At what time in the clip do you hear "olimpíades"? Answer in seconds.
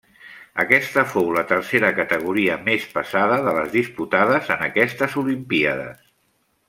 5.25-6.03